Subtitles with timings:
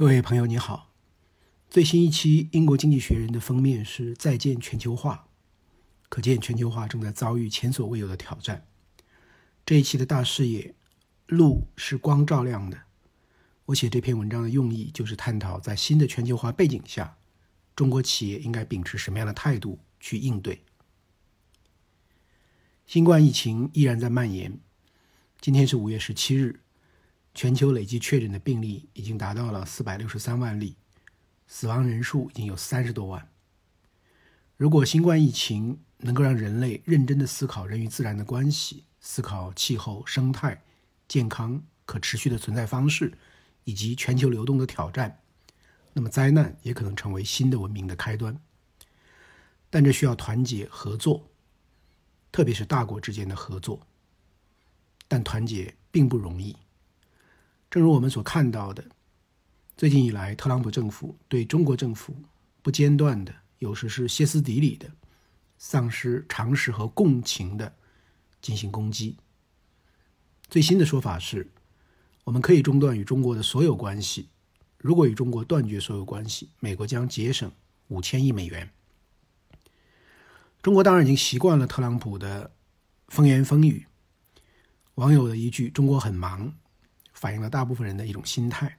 [0.00, 0.94] 各位朋友，你好。
[1.68, 5.28] 最新一期《英国经济学人》的封面是“再见全球化”，
[6.08, 8.66] 可见全球化正在遭遇前所未有的挑战。
[9.66, 10.74] 这一期的大视野，
[11.26, 12.80] 路是光照亮的。
[13.66, 17.18] 我写这篇文章的用意，就是探讨在新的全球化背景下，
[17.76, 20.62] 中国企业应该秉持什么样的态度去应对。
[22.86, 24.58] 新冠疫情依然在蔓延。
[25.42, 26.60] 今天是五月十七日。
[27.40, 30.76] 全球累计确诊的病例已经达到了四百六十三万例，
[31.46, 33.30] 死亡人数已经有三十多万。
[34.58, 40.62] 如果新冠疫情能够让人类认真的思考人与自然的关系，思考气候、生态、
[41.08, 43.16] 健康、可持续的存在方式，
[43.64, 45.18] 以及全球流动的挑战，
[45.94, 48.38] 那么灾难也可能成为新的文明的开端。
[49.70, 51.26] 但这需要团结合作，
[52.30, 53.80] 特别是大国之间的合作。
[55.08, 56.54] 但团结并不容易。
[57.70, 58.84] 正如我们所看到的，
[59.76, 62.16] 最近以来，特朗普政府对中国政府
[62.62, 64.90] 不间断的，有时是歇斯底里的，
[65.56, 67.72] 丧失常识和共情的
[68.42, 69.16] 进行攻击。
[70.48, 71.48] 最新的说法是，
[72.24, 74.28] 我们可以中断与中国的所有关系。
[74.76, 77.52] 如果与中国断绝所有关系，美国将节省
[77.86, 78.68] 五千亿美元。
[80.60, 82.50] 中国当然已经习惯了特朗普的
[83.06, 83.86] 风言风语。
[84.96, 86.52] 网友的一句“中国很忙”。
[87.20, 88.78] 反映了大部分人的一种心态。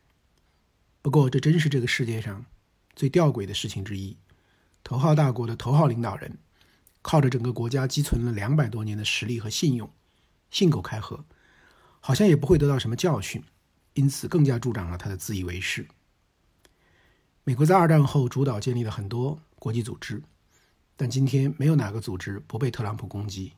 [1.04, 2.44] 不过，这真是这个世界上
[2.96, 4.18] 最吊诡的事情之一。
[4.84, 6.40] 头号大国的头号领导人，
[7.04, 9.88] 靠着整个国家积存了两百多年的实力和信用，
[10.50, 11.24] 信口开河，
[12.00, 13.44] 好像也不会得到什么教训，
[13.94, 15.88] 因此更加助长了他的自以为是。
[17.44, 20.24] 美国在二战后主导建立了很多国际组织，
[20.96, 23.54] 但今天没有哪个组织不被特朗普攻击。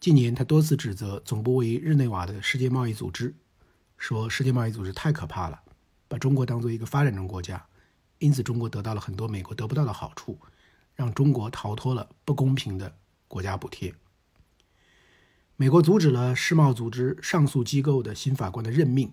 [0.00, 3.32] 近年，他多次指责总部位于日内瓦的世界贸易组织。
[3.96, 5.60] 说世界贸易组织太可怕了，
[6.06, 7.66] 把中国当做一个发展中国家，
[8.18, 10.38] 因此中国得到了很多美国得不到的好处，
[10.94, 13.94] 让中国逃脱了不公平的国家补贴。
[15.56, 19.12] 美国阻止了世贸组织上诉机构的新法官的任命，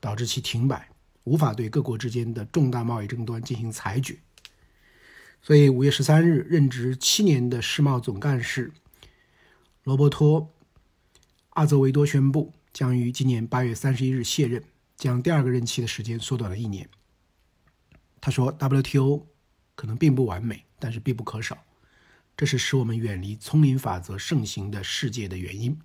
[0.00, 0.90] 导致其停摆，
[1.24, 4.18] 无法对各国之间的重大贸易争端进行裁决。
[5.42, 8.72] 所以五月十三日，任职七年的世贸总干事
[9.82, 10.42] 罗伯托·
[11.50, 12.52] 阿泽维多宣布。
[12.74, 14.60] 将于今年八月三十一日卸任，
[14.96, 16.90] 将第二个任期的时间缩短了一年。
[18.20, 19.26] 他说：“WTO
[19.76, 21.56] 可能并不完美，但是必不可少。
[22.36, 25.78] 这是使我们远离丛林法则盛行的世界的原因，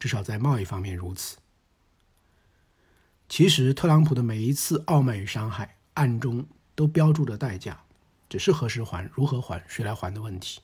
[0.00, 1.36] 至少在贸易方面如此。”
[3.28, 7.84] 其实，特朗普的每一次傲慢与伤害，暗中都标注着代价，
[8.28, 10.60] 只是何时还、如何还、谁来还的问题。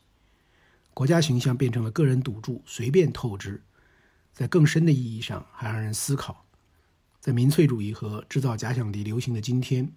[0.92, 3.62] 国家形象变成了个人赌注，随便透支。
[4.34, 6.44] 在更深的意义上，还让人思考：
[7.20, 9.94] 在民粹主义和制造假想敌流行的今天，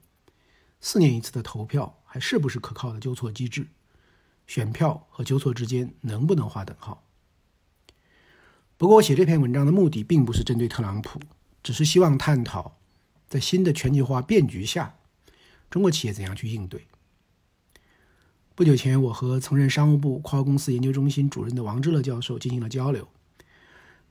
[0.79, 3.67] 四年一次的投票还是不是可靠的纠错机制？
[4.45, 7.03] 选票和纠错之间能不能划等号？
[8.77, 11.19] 不过，我写这篇文章的目的并不是针对特朗普，
[11.63, 12.77] 只是希望探讨，
[13.27, 14.95] 在新的全球化变局下，
[15.69, 16.87] 中国企业怎样去应对。
[18.53, 23.07] 不久前，我和曾任商务部跨国公司研究中心主任的王志乐教授进行了交流。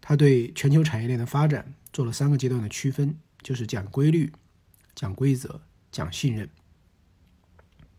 [0.01, 4.33] 他对全球产业链的发展做了三个阶段的区分，就是讲规律、
[4.95, 6.49] 讲规则、讲信任。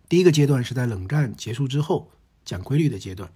[0.09, 2.11] 第一个阶段是在冷战结束之后
[2.45, 3.29] 讲规律的阶段，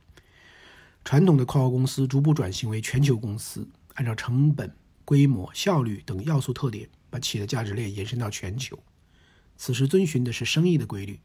[1.04, 4.74] 传统的跨国公司逐步转型为全球公司，按照成本、
[5.04, 8.82] 规模、效率等要素特点，把企业的价值链延伸到全球。
[9.58, 11.20] 此时遵循的是生意的规律，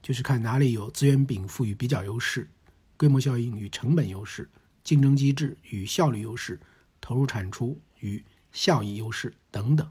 [0.00, 2.48] 就是看哪里有资源禀赋与比较优势、
[2.96, 4.48] 规模效应与成本优势、
[4.84, 6.60] 竞争机制与效率优势。
[7.02, 9.86] 投入产出与效益优势等等。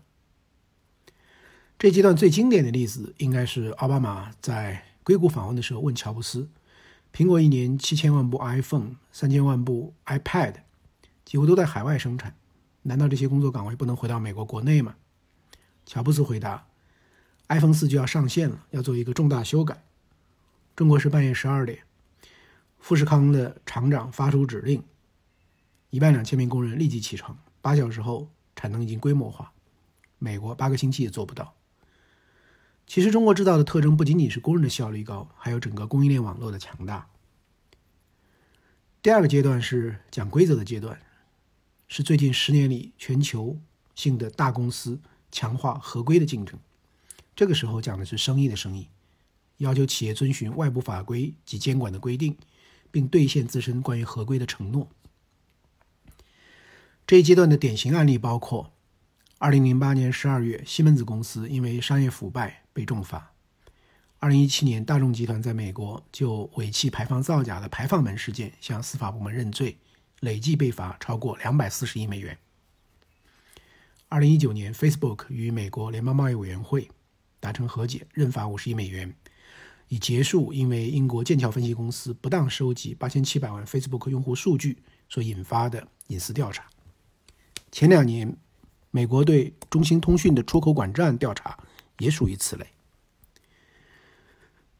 [1.77, 6.49] 这阶段最经典的例子应该是奥巴马在硅谷访问的时候问乔布斯
[7.11, 10.55] ：“苹果一年七千万部 iPhone，三千万部 iPad，
[11.25, 12.35] 几乎都在海外生产，
[12.83, 14.95] 难道这些工作岗位不能回到美国国内吗？”
[15.85, 16.67] 乔布斯回答
[17.49, 19.83] ：“iPhone 四就要上线了，要做一个重大修改。
[20.75, 21.79] 中国是半夜十二点，
[22.77, 24.83] 富士康的厂长发出指令。”
[25.91, 29.53] 一万两千名工人立即启程，八小时后产能已经规模化。
[30.17, 31.53] 美国八个星期也做不到。
[32.87, 37.07] 其实，中国制造的特征不仅仅是工人的效率高，还有整个供应链网络的强大。
[39.01, 40.99] 第二个阶段是讲规则的阶段，
[41.87, 43.59] 是最近十年里全球
[43.95, 44.99] 性的大公司
[45.31, 46.59] 强化合规的竞争。
[47.35, 48.87] 这个时候讲的是生意的生意，
[49.57, 52.37] 要求企业遵循外部法规及监管的规定，
[52.91, 54.87] 并兑现自身关于合规的承诺。
[57.11, 58.71] 这一阶段的典型案例包括
[59.37, 63.33] 二零零八年十二月，西门子公司因为商业腐败被重罚。
[64.19, 69.77] 二零一七年，大众集团在美国就尾气排放造假的排放门事件向司法部门认罪，
[70.21, 72.37] 累计被罚超过两百四十亿美元。
[74.07, 76.89] 二零一九年，Facebook 与美国联邦贸易委员会
[77.41, 79.13] 达成和解，认罚五十亿美元，
[79.89, 84.77] 以结束因为英国剑桥分析公司不当收集八千七百万 Facebook 用户数据
[85.09, 86.63] 所引发的隐私调查。
[87.71, 88.35] 前两年，
[88.91, 91.57] 美国对中兴通讯的出口管制案调查
[91.99, 92.67] 也属于此类。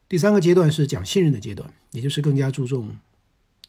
[0.08, 2.98] 第三个阶段是讲信任的阶段，也就是更加注重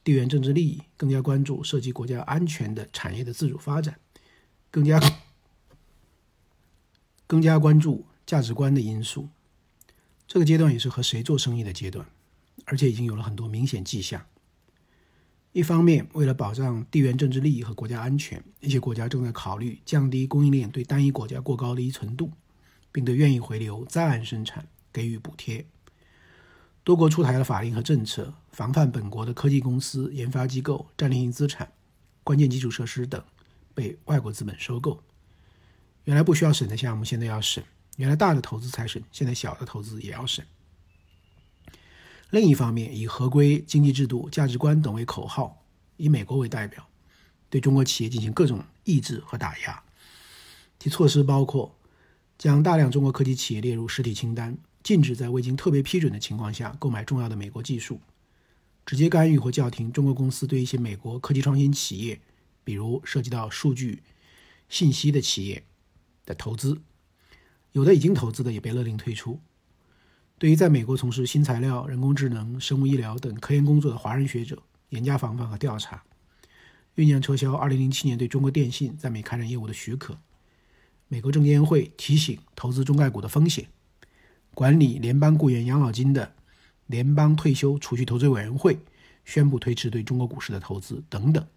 [0.03, 3.97] 地缘政治利益，更加关注涉及国家安全的产业的自主发展，
[4.69, 4.99] 更加
[7.25, 9.29] 更加关注价值观的因素。
[10.27, 12.05] 这个阶段也是和谁做生意的阶段，
[12.65, 14.25] 而且已经有了很多明显迹象。
[15.53, 22.31] 一方面，为了保障地缘政治利益和国家安全，一些国家正在考虑降低供应链对单一国家过高的依存度，
[22.91, 25.63] 并对愿意回流在岸生产给予补贴。
[26.83, 31.71] 多国出台了法令和政策，防范本国的科技公司、研发机构、战略性资产、
[32.23, 33.23] 关键基础设施等
[33.75, 35.03] 被外国资本收购。
[36.05, 37.63] 原来不需要审的项目，现在要审；
[37.97, 40.43] 原来大的投资才审，现在小的投资也要审。
[42.33, 45.63] 另一方面，以合规经济制度、价值观等为口号，
[45.97, 46.83] 以美国为代表，
[47.47, 49.83] 对中国企业进行各种抑制和打压。
[50.79, 51.77] 其措施包括
[52.39, 54.57] 将大量中国科技企业列入实体清单。
[54.81, 58.01] 禁止在未经特别批准的情况下购买重要的美国技术，
[58.83, 62.19] 直接干预或叫停中国公司对一些美国科技创新企业，
[62.63, 64.01] 比如涉及到数据、
[64.69, 65.63] 信息的企业
[66.25, 66.81] 的投资，
[67.73, 69.39] 有的已经投资的也被勒令退出。
[70.43, 76.03] 对于在美国从事新材料、人工智能、生物医疗等科研工作的华人学者，严加防范和调查，
[76.97, 80.17] 酝酿撤销2007年对中国电信在美开展业务的许可。
[81.07, 83.69] 美国证监会提醒投资中概股的风险。
[84.53, 86.33] 管理联邦雇员养老金的
[86.87, 88.77] 联邦退休储蓄投资委员会
[89.23, 91.47] 宣布推迟对中国股市的投资等等。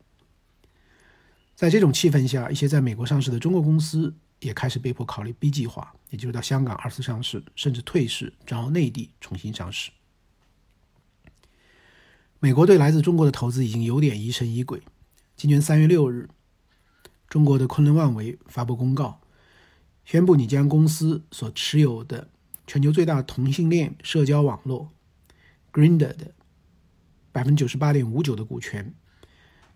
[1.56, 9.90] 在这种气氛下，一些在美国上市的中国公司也开始被迫考虑 B 计划，也就是到香港二次上市，甚至退市，转到内地重新上市。
[12.38, 14.82] 美国对来自中国的投资已经有点疑神疑鬼。
[15.36, 16.28] 今年三月六日，
[17.28, 19.20] 中国的昆仑万维发布公告，
[20.04, 22.28] 宣布你将公司所持有的。
[22.66, 24.90] 全球最大同性恋社交网络
[25.72, 26.34] Grindr 的
[27.30, 28.92] 百分之九十八点五九的股权，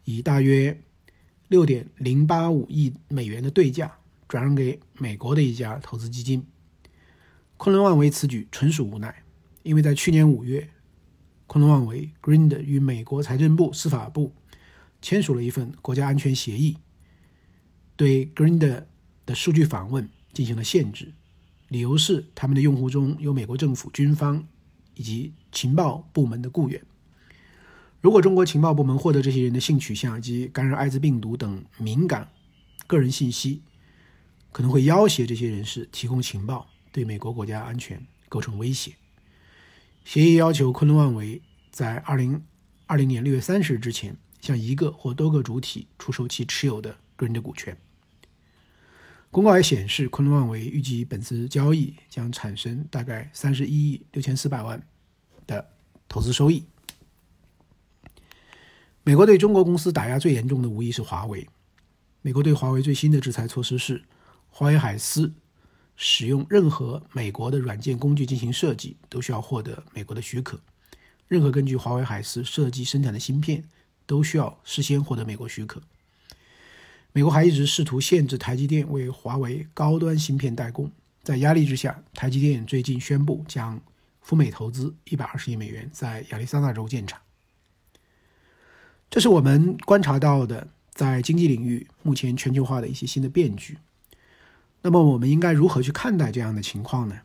[0.02, 0.82] 以大约
[1.46, 3.99] 六点零八五亿美元的对价
[4.30, 6.46] 转让给美国的一家投资基金。
[7.56, 9.24] 昆仑万维此举纯属无奈，
[9.64, 10.70] 因为在去年五月，
[11.48, 14.32] 昆仑万维 （Grind） 与美国财政部、司法部
[15.02, 16.78] 签署了一份国家安全协议，
[17.96, 18.84] 对 Grindr
[19.26, 21.12] 的数据访问进行了限制。
[21.66, 24.46] 理由是，他们的用户中有美国政府军方
[24.94, 26.80] 以及情报部门的雇员。
[28.00, 32.28] 如果中国情报部门获得这些人的性取向以及感染艾滋病毒等敏感
[32.86, 33.62] 个人信息，
[34.52, 38.94] 可能会要挟这些人士提供情报，对美国国家安全构成威胁。
[40.04, 42.42] 协议要求昆仑万维在二零
[42.86, 47.76] 二零年六月三十日之前，向一个或多个主体出售其持有的个人的股权。
[49.30, 54.82] 公告还显示，昆仑万维预计本次交易将产生大概三十一亿六千四百万
[55.46, 55.64] 的
[56.08, 56.64] 投资收益。
[59.04, 61.48] 美国对中国公司打压最严重的无疑是华为。
[62.22, 64.02] 美国对华为最新的制裁措施是，
[64.50, 65.32] 华为海思
[65.96, 70.60] 使用任何美国的软件工具进行设计，都需要获得美国的许可。
[71.28, 73.64] 任何根据华为海思设计生产的芯片，
[74.04, 75.80] 都需要事先获得美国许可。
[77.12, 80.90] 美国还一直试图限制台积电为华为高端芯片代工，
[81.22, 83.80] 在压力之下，台积电最近宣布将
[84.20, 87.20] 赴美投资一百二十亿美元，在亚利桑那州建厂。
[89.08, 93.76] 这是我们观察到的在经济领域目前全球化的一些新的变局。
[94.82, 97.20] 那么，我们应该如何去看待这样的情况呢？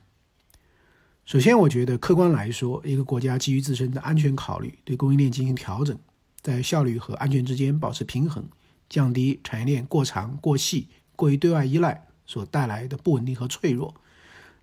[1.25, 5.97] 首先，我觉得客观来说，一个国家基于自身的安全考虑，对供应链进行调整，
[6.41, 8.47] 在效率和安全之间保持平衡。
[8.87, 13.95] 降低产业链过长、过细、过于对外依赖所带来的不稳定和脆弱，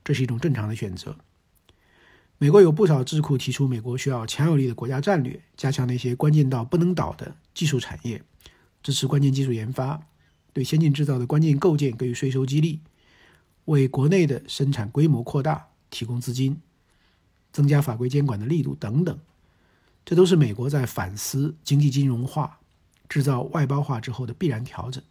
[0.04, 1.16] 这是一种正常的选择。
[2.38, 8.22] 美国有不少智库提出，美国需要强有力的国家战略，加强那些关键到不能倒的技术产业，
[8.80, 10.00] 支持关键技术研发，
[10.52, 12.80] 对先进制造的关键构建给予税收激励，
[13.66, 16.60] 为国内的生产规模扩大提供资金，
[17.52, 19.18] 增加法规监管的力度等等。
[20.04, 22.58] 这都是美国在反思经济金融化。
[23.08, 25.04] 制造外包化之后的必然调整。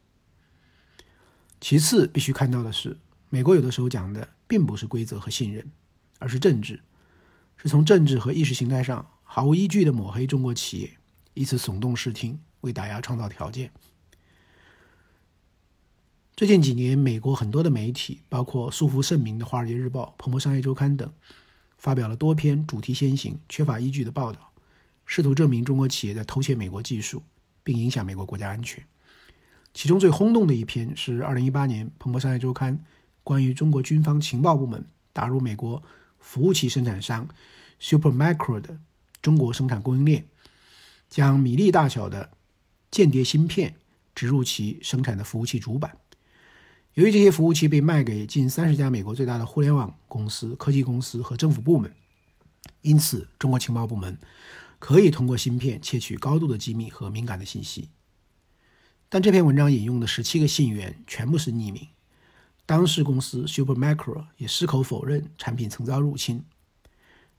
[1.59, 2.97] 其次，必须看到的是，
[3.29, 5.71] 美国有的时候讲的并不是规则和信任，
[6.17, 6.81] 而是政治，
[7.57, 10.97] 是从政治和意识形态上毫无依据的抹黑中国企业，
[11.35, 13.71] 以此耸动视听，为打压创造条件。
[16.41, 21.07] 最近几年，美国很多的媒体，包括素负盛名的《华尔街日报》、《彭博商业周刊》等，
[21.77, 24.51] 发表了多篇主题先行、缺乏依据的报道，
[25.05, 27.21] 试图证明中国企业在偷窃美国技术，
[27.63, 28.83] 并影响美国国家安全。
[29.71, 32.75] 其中最轰动的一篇是2018年《彭博商业周刊》
[33.23, 34.83] 关于中国军方情报部门
[35.13, 35.83] 打入美国
[36.17, 37.29] 服务器生产商
[37.79, 38.79] Supermicro 的
[39.21, 40.25] 中国生产供应链，
[41.07, 42.31] 将米粒大小的
[42.89, 43.75] 间谍芯片
[44.15, 45.95] 植入其生产的服务器主板。
[46.93, 51.89] 由于这些服务器被卖给近三十家美国最大的互联网公司、科技公司和政府部门，
[52.81, 54.19] 因此中国情报部门
[54.77, 57.87] 可以通过芯片窃取高度的机密和敏感的信息。
[59.07, 61.87] 但这篇文章引用的十七个信源全部是匿名，
[62.65, 66.43] 当事公司 Supermicro 也矢口否认产品曾遭入侵。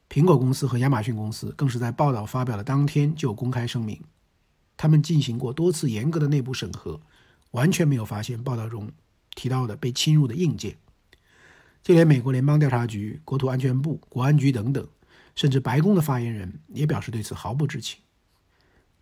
[0.09, 4.03] 苹果公司和亚马逊公司更是在报道发表的当天就公开声明，
[4.79, 6.99] 他们进行过多次严格的内部审核，
[7.51, 8.91] 完全没有发现报道中。
[9.35, 10.77] 提到的被侵入的硬件，
[11.83, 14.87] 就连美国联邦调查局、国土安全部、国安局等等，
[15.35, 18.01] 甚至白宫的发言人也表示对此毫不知情。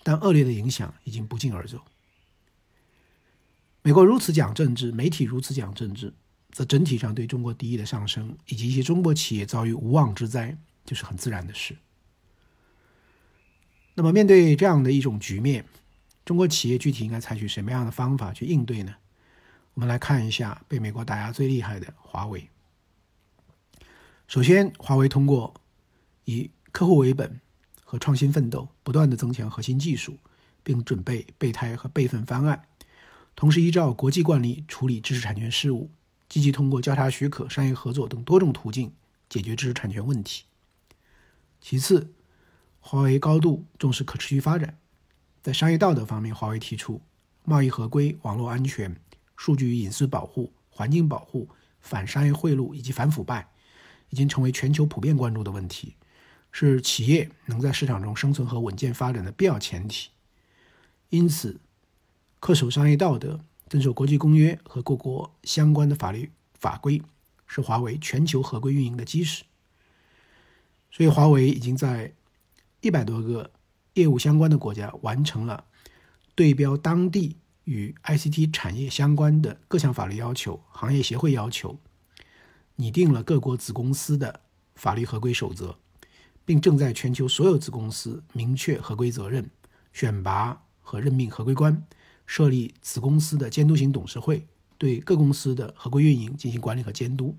[0.02, 1.80] 但恶劣的影响已经不胫而走。
[3.82, 6.12] 美国如此讲政治，媒体如此讲政治，
[6.52, 11.76] 则整体上对中国敌意的上升，以及一些中国企业遭遇无妄之灾，就是很自然的事。
[13.94, 15.66] 那么，面对这样的一种局面，
[16.24, 18.94] 中国企业具体应该采取什么样的方法去应对呢？
[19.74, 22.48] 我们来看一下被美国打压最厉害的华为。
[24.26, 25.54] 首先，华为通过
[26.24, 27.40] 以客户为本
[27.82, 30.18] 和创新奋斗，不断的增强核心技术，
[30.62, 32.68] 并准备备胎和备份方案，
[33.34, 35.90] 同时依照国际惯例处理知识产权事务，
[36.28, 38.92] 积极通过交叉许可、商业合作等多种途径
[39.28, 40.44] 解决知识产权问题。
[41.60, 42.12] 其次，
[42.80, 44.78] 华为高度重视可持续发展，
[45.42, 47.00] 在商业道德方面，华为提出
[47.44, 48.94] 贸易合规、网络安全。
[49.40, 51.48] 数据隐私保护、环境保护、
[51.80, 53.48] 反商业贿赂以及反腐败，
[54.10, 55.96] 已经成为全球普遍关注的问题，
[56.52, 60.10] 是企业能在市场中生存和稳健发展的必要前提。
[61.08, 61.58] 因此，
[62.38, 67.00] 恪守商业道德、遵守国际公约和各国相关的法律法规，
[67.46, 69.44] 是华为全球合规运营的基石。
[70.90, 72.12] 所以，华为已经在
[72.82, 73.50] 一百多个
[73.94, 75.64] 业务相关的国家完成了
[76.34, 77.38] 对标当地。
[77.64, 81.78] 与 ICT 产业相关的各项法律要求、行业协会要求，
[82.76, 84.40] 拟定了各国子公司的
[84.74, 85.76] 法律合规守则，
[86.44, 89.50] 并正在全球所有子公司明确合规责任、
[89.92, 91.86] 选拔和任命合规官、
[92.26, 94.46] 设立子公司的监督型董事会，
[94.78, 97.36] 对各公司的合规运营进行管理和监督。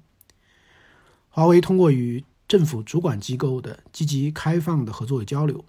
[1.30, 5.66] 华为通过与政府主管机构的积极开放的合作与交流，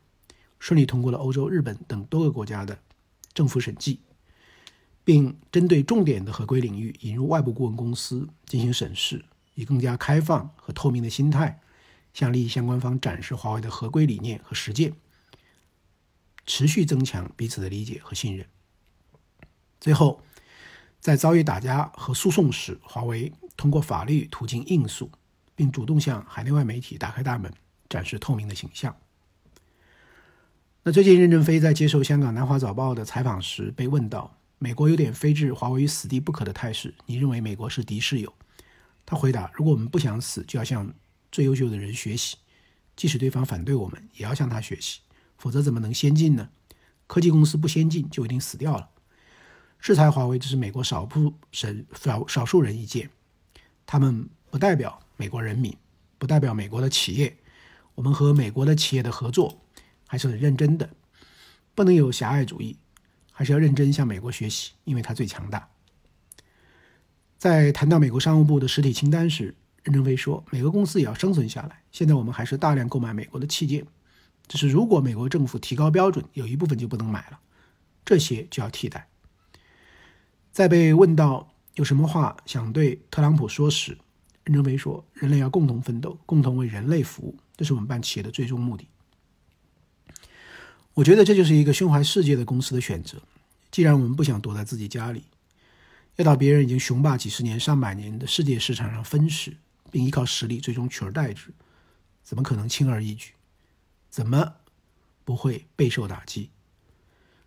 [0.58, 2.78] 顺利通过了欧洲、日本等多个国家的
[3.32, 4.00] 政府审计。
[5.04, 11.60] 并针对重点的合规领域引入外部顾问公司进行审视，以更加开放和透明的心态
[12.14, 14.92] 向利益相关方展示华为的合规理念和实践，
[16.46, 18.46] 持续增强彼此的理解和信任。
[19.80, 20.22] 最后，
[21.00, 25.10] 在遭遇打压和诉讼时，华为通过法律途径应诉，
[25.56, 27.52] 并主动向海内外媒体打开大门，
[27.88, 28.96] 展示透明的形象。
[30.84, 34.36] 那最近，任正非在接受香港南华早报的采访时被问到。
[34.62, 38.32] 美国有点非置华为于死地不可的态势，你认为美国是敌是友？
[39.04, 40.94] 他回答：如果我们不想死，就要向
[41.32, 42.36] 最优秀的人学习，
[42.94, 45.00] 即使对方反对我们，也要向他学习，
[45.36, 46.48] 否则怎么能先进呢？
[47.08, 48.88] 科技公司不先进就一定死掉了。
[49.80, 53.10] 制裁华为只是美国少部神少少数人意见，
[53.84, 55.76] 他们不代表美国人民，
[56.18, 57.36] 不代表美国的企业。
[57.96, 59.60] 我们和美国的企业的合作
[60.06, 60.88] 还是很认真的，
[61.74, 62.78] 不能有狭隘主义。
[63.32, 65.68] 还是要认真向美国学习，因为它最强大。
[67.38, 71.82] 在谈到美国商务部的实体清单时，任正非说：“美国公司也要生存下来。
[71.90, 73.84] 现在我们还是大量购买美国的器件，
[74.46, 77.40] 只是如果美国政府提高标准，有一部分就不能买了，
[78.04, 79.08] 这些就要替代。”
[80.52, 83.98] 在被问到有什么话想对特朗普说时，
[84.44, 88.86] 任正非说：“人类要共同奋斗，共同为人类服务，这是我们办企业的最终目的。”
[90.94, 93.18] 我觉得这就是一个胸怀世界的公司的选择。
[93.70, 95.24] 既然我们不想躲在自己家里，
[96.16, 99.56] 要到别人已经雄霸几十年、上百年的世界市场上分食，
[99.90, 101.54] 并依靠实力最终取而代之，
[102.22, 103.32] 怎么可能轻而易举？
[104.10, 104.56] 怎么
[105.24, 106.50] 不会备受打击？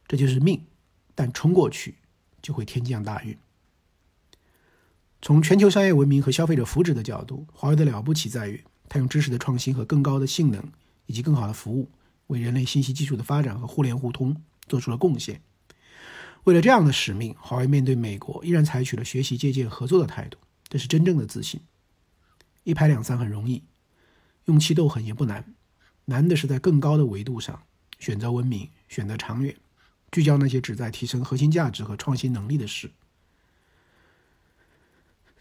[0.07, 0.65] 这就是命，
[1.13, 1.95] 但冲过去
[2.41, 3.37] 就会天降大运。
[5.21, 10.71] 从全球商业文明和消费者福祉的角度，华为的了不起在于，它用知识的创新和更高的性能
[11.05, 11.91] 以及更好的服务，
[12.27, 15.41] 为人类信息技术的发展和互联互通做出了贡献。
[16.43, 21.59] 为了这样的使命，华为面对美国依然采取了学习、借鉴、合作的态度，这是真正的自信。
[22.63, 23.63] 一拍两散很容易，
[24.45, 25.55] 用气斗狠也不难，
[26.05, 27.63] 难的是在更高的维度上
[27.99, 29.55] 选择文明、选择长远，
[30.11, 32.91] 聚焦那些旨在提升核心价值和创新能力的事。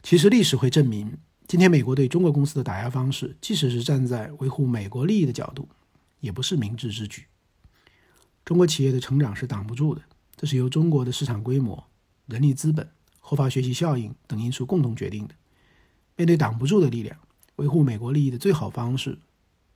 [0.02, 5.68] 其实历史会证明，今天美国对中国公司的打压方式，即使是站在维护美国利益的角度，
[6.25, 7.26] 也不是明智之举。
[8.45, 10.02] 中国企业的成长是挡不住的。
[10.35, 11.87] 这是由中国的市场规模、
[12.26, 12.90] 人力资本、
[13.21, 15.35] 后发学习效应等因素共同决定的。
[16.16, 17.16] 面对挡不住的力量，
[17.57, 19.19] 维护美国利益的最好方式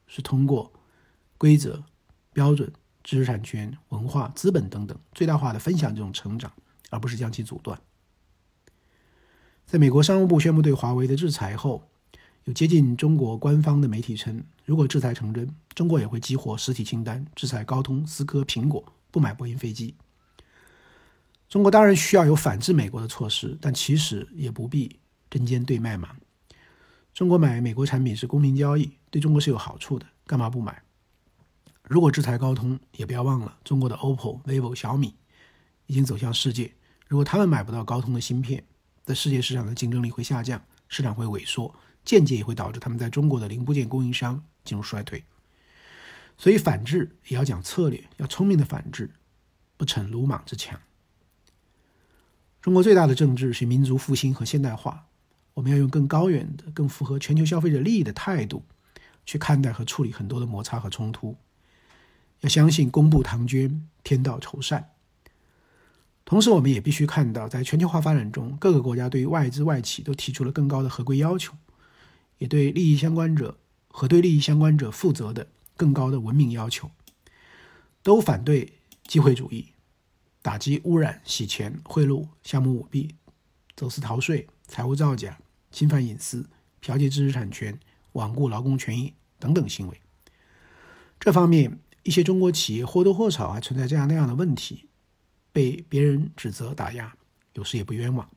[0.06, 0.72] 是通过
[1.36, 1.84] 规则、
[2.32, 2.72] 标准、
[3.04, 6.52] 知识产权、文化、资本等等最大化的分享这种成长，
[6.90, 7.80] 而不是将其阻断。
[9.64, 11.88] 在美国商务部宣布对华为的制裁后，
[12.44, 19.94] 有接近中国官方的媒体称，如果制裁成真，中国也会激活实体清单，制裁高通、思科、苹果，不买波音飞机。
[21.48, 24.98] 中国当然需要有反制美国的措施，但其实也不必
[25.30, 26.16] 针尖对麦芒。
[27.12, 30.82] 中国买美国产品是公平交易，对中国是有好处的，干嘛不买？
[31.82, 35.14] 如果制裁高通，也不要忘了中国的 OPPO、vivo、小米
[35.86, 36.72] 已经走向世界。
[37.06, 38.62] 如果他们买不到高通的芯片，
[39.04, 41.74] 在世界市场的竞争力会下降，市场会萎缩，
[42.04, 45.24] 间接也会导致他们在中国的零部件供应商进入衰退。
[46.36, 49.10] 所以反制也要讲策略，要聪明的反制，
[49.76, 50.80] 不逞鲁莽之强。
[52.60, 55.06] 中国最大的政治是民族复兴和现代化，
[55.54, 58.64] 我们要用更高远的、更符合全球消费者利益的态度
[59.26, 61.36] 去看待和处理很多的摩擦和冲突。
[62.40, 64.90] 要相信公布唐捐，天道酬善。
[66.24, 71.54] 同时，我们也必须看到，在全球化发展中，各个国家对于外资外企都提出了更高的合规要求，
[72.38, 76.90] 也对利益相关者和对利益相关者负责的更高的文明要求，
[78.02, 78.72] 都反对
[79.06, 79.68] 机会主义。
[80.40, 83.14] 打击污染、洗钱、贿赂、项目舞弊、
[83.76, 85.38] 走私逃税、财务造假、
[85.70, 86.48] 侵犯隐私、
[86.82, 87.78] 剽窃知识产权、
[88.12, 90.00] 罔顾劳工权益等等行为。
[91.20, 94.86] 这方面，一些中国企业或多或少还存在这样那样的问题，
[95.52, 97.14] 被别人指责打压，
[97.54, 98.30] 有时也不冤枉。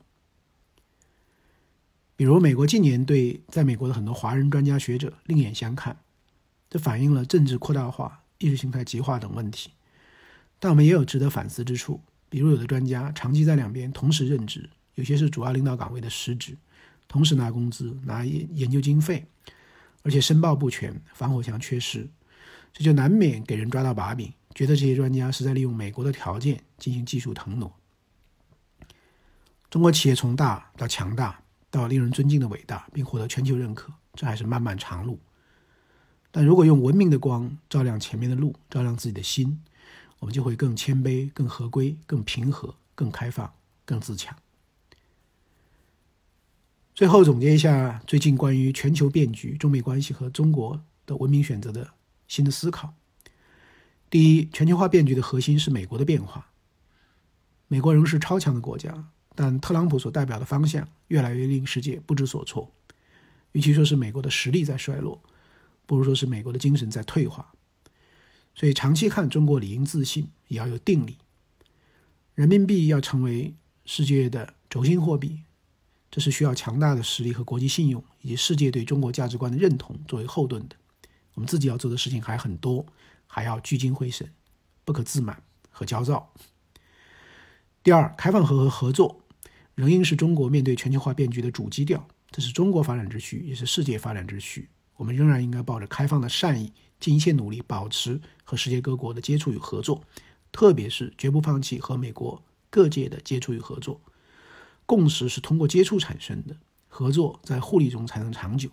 [2.16, 5.96] 比如，美国近年对在美国的很多华人专家学者另眼相看，
[6.70, 9.70] 这反映了政治扩大化、意识形态极化等问题。
[10.60, 16.56] 但我们也有值得反思之处，比如有的专家长期在两边同时任职，有些是主要领导岗位的实职，
[17.08, 19.26] 同时拿工资、拿研研究经费，
[20.02, 22.08] 而且申报不全，防火墙缺失，
[22.72, 27.74] 这就难免给人抓到把柄，觉得这些专家是在利用美国的条件进行技术腾挪。
[29.68, 35.18] 中国企业从大到强大，到令人尊敬的伟大，并获得全球认可，这还是漫漫长路。
[36.30, 39.60] 但如果用文明的光照亮前面的路，照亮自己的心。
[40.18, 43.52] 我们就会更谦卑、更合规、更平和、更开放、
[43.84, 44.36] 更自强。
[46.94, 51.90] 最后总结一下最近关于全球变局、中美关系和中国的文明选择的
[52.28, 52.94] 新的思考。
[54.08, 56.52] 第一，全球化变局的核心是美国的变化。
[57.66, 62.70] 美国仍是超强的国家，但特朗普所代表的方向越来越令世界不知所措。
[63.52, 65.22] 与其说是美国的实力在衰落，
[65.86, 67.52] 不如说是美国的精神在退化。
[68.54, 71.18] 所以长期看，中国理应自信，也要有定力。
[72.34, 75.42] 人民币要成为世界的轴心货币，
[76.10, 80.76] 这是需要强大的实力和国际信用，以及世界对中国价值观的认同作为后盾的。
[81.34, 82.84] 我们自己要做的事情还很多，
[83.26, 84.30] 还要聚精会神，
[84.84, 86.32] 不可自满和焦躁。
[87.82, 89.21] 第二，开放和和合作
[89.74, 94.68] 仍应是中国面对全球化变局的主基调，这是中国发展之需，也是世界发展之需。
[94.96, 96.72] 我们仍然应该抱着开放的善意。
[97.00, 100.04] 尽一切努力保持和世界各国的接触与合作，
[100.52, 104.00] 特别是绝不放弃和美国各界的接触与合作。
[104.86, 106.56] 共识是通过接触产生的，
[106.86, 108.70] 合作在互利中才能长久。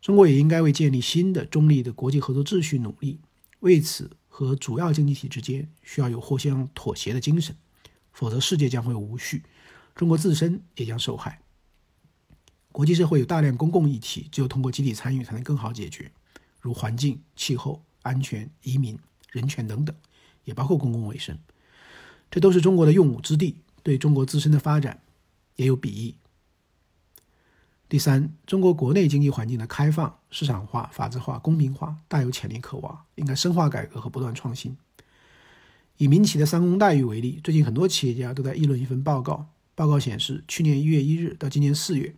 [0.00, 3.18] 中国也应该为建立新的中立的国际合作秩序努力，
[3.58, 7.56] 为此和主要经济体之间需要有互相妥协的精神，
[8.18, 9.44] 否则世界将会无序，
[9.94, 11.40] 中国自身也将受害。
[12.72, 16.10] 国际社会有大量公共议题，只有通过集体参与才能更好解决。
[16.60, 18.98] 如环境、气候、安全、移民、
[19.30, 19.94] 人权等等，
[20.42, 21.38] 也包括公共卫生，
[22.28, 25.00] 这都是中国的用武之地，对中国自身的发展
[25.54, 26.16] 也有裨益。
[27.88, 34.76] 第三，中国国内经济环境的开放、市场化、法治化、公平化大有潜力可挖，应该深化改革和不断创新。
[35.98, 42.14] 以民企的三公待遇为例，最近很多企业家都在议论一份报告，报告显示，去年一月一日到今年四月，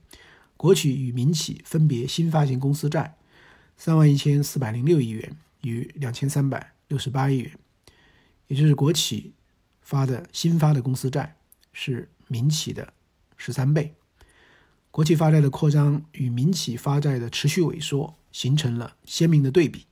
[0.58, 3.16] 国企与民企分别新发行公司债
[3.78, 7.52] 三万一千四百零六亿元与两千三百六十八亿元，
[8.48, 9.32] 也就是国企
[9.80, 11.36] 发的新发的公司债
[11.72, 12.92] 是民企的
[13.38, 13.94] 十三倍。
[14.90, 19.86] 国企发债的扩张与民企发债的持续萎缩形成了鲜明的对比。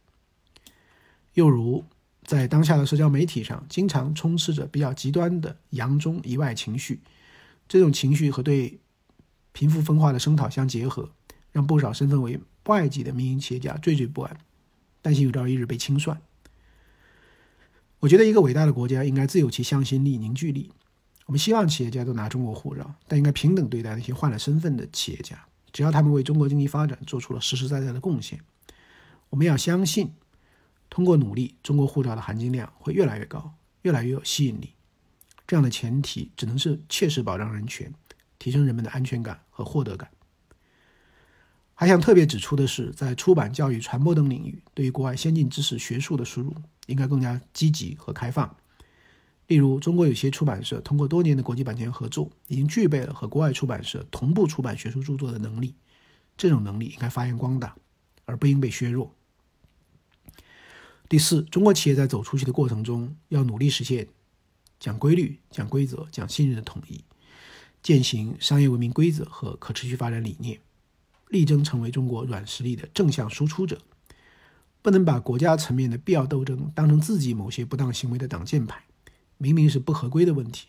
[1.33, 1.87] 又如，
[2.29, 7.01] 在当下的社交媒体上，经常充斥着比较极端的洋中以外情绪。
[7.67, 8.79] 这种情绪和对
[9.53, 11.11] 贫富分化的声讨相结合，
[11.53, 14.37] 让不少身份为外籍的民营企业家惴惴不安，
[15.01, 16.21] 担心有朝一日被清算。
[18.01, 20.71] 我觉得一个伟大的国家应该自有其向心力、凝聚力。
[21.25, 28.39] 我们希望企业家都拿中国护照，但应该平等对待那些换了身份的企业家，只要他们为中国经济发展做出了实实在在的贡献。
[29.31, 30.13] 我们要相信，
[30.91, 34.75] 通过努力，中国护照的含金量会越来越高，越来越有吸引力。
[35.47, 37.93] 这样的前提只能是切实保障人权，
[38.39, 40.11] 提升人们的安全感和获得感。
[41.75, 46.53] 还想特别指出的是，在出版、教育、传播等领域，对于国外先进知识、学术的输入
[46.87, 48.57] 应该更加积极和开放。
[49.47, 55.75] 例如，中国有些出版社通过多年的国际版权合作，已经具备了和国外出版社同步出版学术著作的能力。
[56.37, 57.75] 这种能力应该发扬光大，
[58.25, 59.15] 而不应被削弱。
[61.09, 64.07] 第四，中国企业在走出去的过程中，要努力实现。
[64.79, 67.03] 讲规律、讲规则、讲信任的统一，
[67.83, 70.61] 践行商业文明规则和可持续发展理念，
[71.31, 73.81] 力争成为中国软实力的正向输出者。
[74.83, 78.85] 不能把国家层面的必要斗争当成自己某些不当行为的挡箭牌。
[79.39, 80.69] 明明是不合规的问题，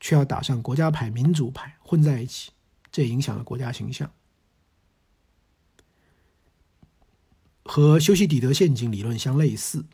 [0.00, 2.50] 却要打上国家牌、民族牌混在一起，
[2.90, 4.10] 这影响了国家形象。
[7.72, 9.84] 和修昔底德陷阱理论相类似。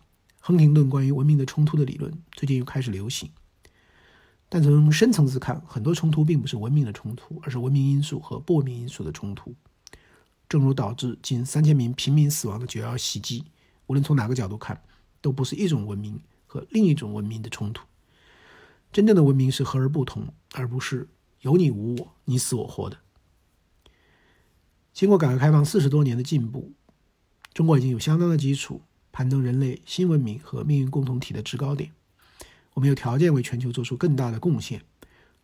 [0.41, 3.31] 亨廷顿关于文明的冲突的理论最近又开始流行，
[4.49, 9.55] 但从深层次看，很多冲突并不是文明的冲突，而是文明因素和不文明因素的冲突。
[10.49, 13.45] 正如导致近三千名平民死亡的九幺袭击，
[13.89, 14.81] 无论从哪个角度看，
[15.21, 17.85] 都不是一种文明和另一种文明的冲突。
[18.91, 21.11] 真正的文明是和而不同，而不是
[21.43, 22.97] 有你无我、你死我活的。
[24.95, 26.73] 经过改革开放四十多年的进步，
[27.57, 28.83] 中国已经有相当的基础。
[29.11, 31.91] 攀登人类新文明和命运共同体的制高点，
[32.75, 34.83] 我们有条件为全球做出更大的贡献。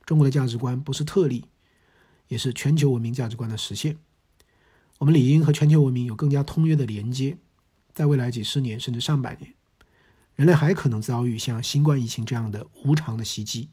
[0.04, 1.46] 中国的价值观不是特例，
[2.28, 3.96] 也是全球文明价值观的实现。
[4.98, 7.38] 我们理应和全球文明有更加通约的连接。
[7.94, 9.54] 在未来几十年甚至上百年，
[10.34, 13.70] 人类还可能遭遇像新冠疫情这样的无常的袭击。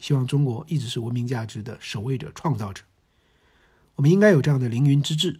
[0.00, 2.82] 希望中国一直是文明价值的守卫者、创造者。
[3.94, 5.38] 我们应该有这样的凌云之志，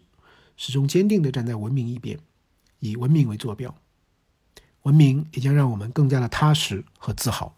[0.56, 2.18] 始终坚定地站在文明一边。
[2.80, 3.72] 以文明为坐标，
[4.82, 7.54] 文明也将让我们更加的踏实和自豪。